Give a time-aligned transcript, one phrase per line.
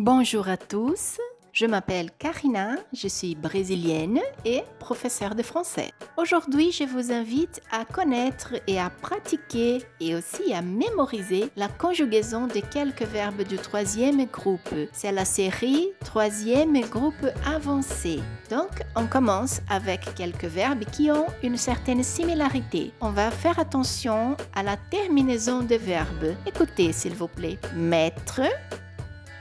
[0.00, 1.18] Bonjour à tous,
[1.52, 5.90] je m'appelle Karina, je suis brésilienne et professeure de français.
[6.16, 12.46] Aujourd'hui, je vous invite à connaître et à pratiquer et aussi à mémoriser la conjugaison
[12.46, 14.72] de quelques verbes du troisième groupe.
[14.92, 18.20] C'est la série troisième groupe avancé.
[18.50, 22.92] Donc, on commence avec quelques verbes qui ont une certaine similarité.
[23.00, 26.36] On va faire attention à la terminaison des verbes.
[26.46, 27.58] Écoutez, s'il vous plaît.
[27.74, 28.42] Mettre,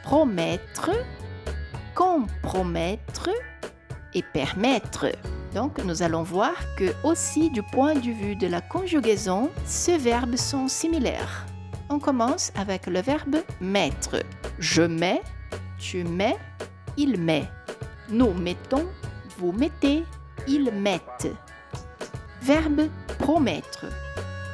[0.07, 0.91] promettre,
[1.93, 3.29] compromettre
[4.13, 5.07] et permettre.
[5.53, 10.37] Donc, nous allons voir que aussi du point de vue de la conjugaison, ces verbes
[10.37, 11.45] sont similaires.
[11.89, 14.23] On commence avec le verbe mettre.
[14.59, 15.21] Je mets,
[15.77, 16.37] tu mets,
[16.95, 17.49] il met.
[18.09, 18.85] Nous mettons,
[19.37, 20.05] vous mettez,
[20.47, 21.33] ils mettent.
[22.43, 22.87] Verbe
[23.19, 23.87] promettre.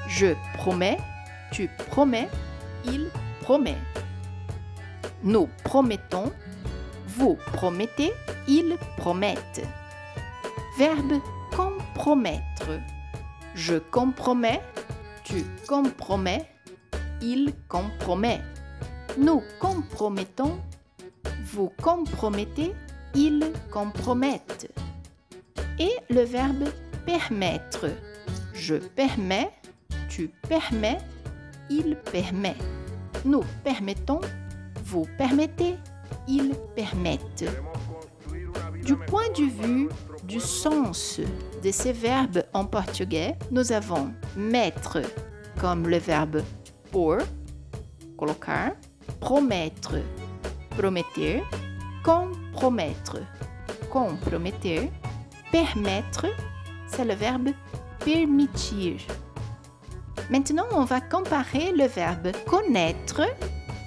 [0.07, 0.97] Je promets,
[1.51, 2.29] tu promets,
[2.85, 3.09] il
[3.41, 3.77] promet.
[5.23, 6.31] Nous promettons,
[7.07, 8.11] vous promettez,
[8.47, 9.65] ils promettent.
[10.77, 11.21] Verbe
[11.55, 12.79] compromettre.
[13.55, 14.61] Je compromets,
[15.23, 16.45] tu compromets,
[17.21, 18.41] il compromet.
[19.17, 20.59] Nous compromettons,
[21.45, 22.73] vous compromettez,
[23.15, 24.71] ils compromettent.
[25.79, 26.65] Et le verbe
[27.05, 27.85] permettre.
[28.53, 29.51] Je permets,
[30.09, 30.99] tu permets,
[31.69, 32.55] il permet.
[33.23, 34.19] Nous permettons,
[34.93, 35.75] vous permettez,
[36.27, 37.45] ils permettent.
[38.83, 39.89] Du point de vue
[40.23, 41.19] du sens
[41.63, 45.01] de ces verbes en portugais, nous avons mettre
[45.59, 46.43] comme le verbe
[46.91, 47.17] pour,
[48.17, 48.73] colocar,
[49.19, 49.95] promettre,
[50.77, 51.41] prometer,
[52.03, 53.17] compromettre,
[53.89, 54.91] comprometer,
[55.51, 56.27] permettre,
[56.85, 57.49] c'est le verbe
[58.05, 58.97] permitir.
[60.29, 63.23] Maintenant, on va comparer le verbe connaître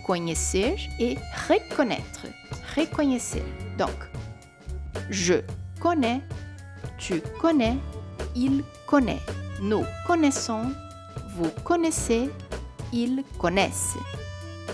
[0.06, 1.18] conhecer et
[1.48, 2.26] reconnaître.
[2.76, 3.42] Reconnaître.
[3.76, 3.98] Donc,
[5.10, 5.34] je
[5.80, 6.20] connais,
[6.96, 7.76] tu connais,
[8.36, 9.20] il connaît.
[9.60, 10.70] Nous connaissons,
[11.34, 12.30] vous connaissez,
[12.92, 13.96] ils connaissent.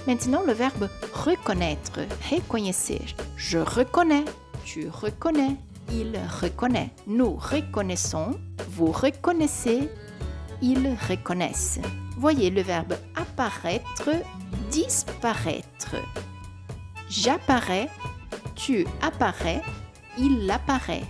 [0.06, 2.00] Maintenant, le verbe reconnaître,
[2.30, 3.14] reconnaître.
[3.36, 4.24] Je reconnais,
[4.64, 5.56] tu reconnais,
[5.90, 6.12] il
[6.42, 6.90] reconnaît.
[7.06, 8.38] Nous reconnaissons,
[8.68, 9.88] vous reconnaissez,
[10.60, 11.80] ils reconnaissent.
[12.18, 14.10] Voyez le verbe apparaître
[14.72, 15.96] disparaître.
[17.08, 17.88] J'apparais,
[18.56, 19.62] tu apparais,
[20.18, 21.04] il apparaît.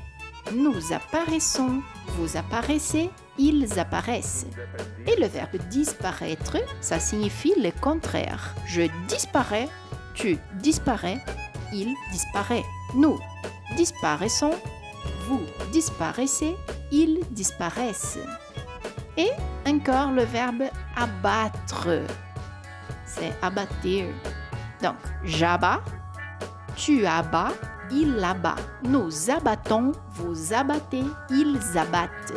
[0.53, 1.81] Nous apparaissons,
[2.17, 3.09] vous apparaissez,
[3.39, 4.47] ils apparaissent.
[5.07, 8.55] Et le verbe disparaître, ça signifie le contraire.
[8.67, 9.69] Je disparais,
[10.15, 11.25] tu disparais,
[11.73, 12.65] il disparaît.
[12.97, 13.19] Nous
[13.77, 14.55] disparaissons,
[15.29, 15.41] vous
[15.71, 16.57] disparaissez,
[16.91, 18.19] ils disparaissent.
[19.17, 19.31] Et
[19.67, 20.65] encore le verbe
[20.97, 21.89] abattre
[23.15, 23.73] c'est abattre.
[24.83, 25.81] Donc, j'abats,
[26.77, 27.53] tu abats,
[27.91, 28.57] il abat.
[28.83, 32.33] Nous abattons, vous abattez, ils abattent.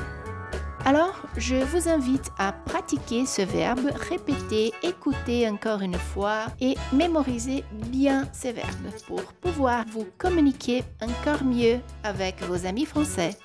[0.87, 7.63] Alors, je vous invite à pratiquer ce verbe, répéter, écouter encore une fois et mémoriser
[7.71, 13.35] bien ces verbes pour pouvoir vous communiquer encore mieux avec vos amis français.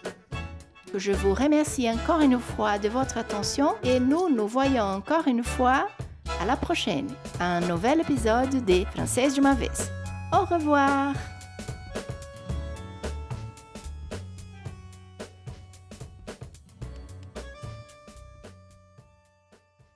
[0.94, 5.44] Je vous remercie encore une fois de votre attention et nous nous voyons encore une
[5.44, 5.86] fois
[6.40, 7.08] à la prochaine,
[7.38, 9.54] un nouvel épisode des Françaises de ma.
[10.32, 11.14] Au revoir!